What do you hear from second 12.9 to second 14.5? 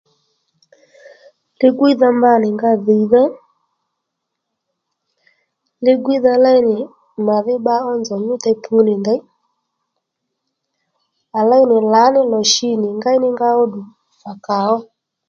ngéy ní nga óddù mà